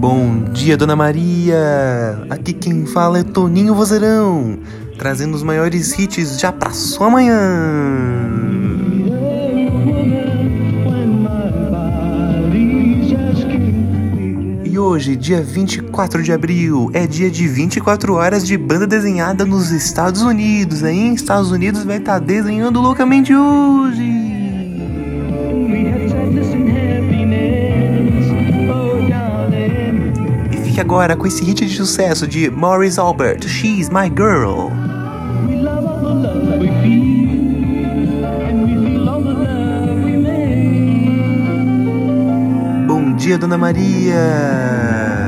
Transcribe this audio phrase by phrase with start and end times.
[0.00, 2.24] Bom dia, Dona Maria!
[2.30, 4.58] Aqui quem fala é Toninho Vozeirão,
[4.96, 7.38] trazendo os maiores hits já pra sua manhã.
[14.64, 19.70] E hoje, dia 24 de abril, é dia de 24 horas de banda desenhada nos
[19.70, 20.82] Estados Unidos.
[20.82, 24.29] Aí, Estados Unidos vai estar desenhando loucamente hoje.
[30.80, 34.70] Agora com esse hit de sucesso de Maurice Albert, She's My Girl.
[42.86, 45.19] Bom dia, Dona Maria!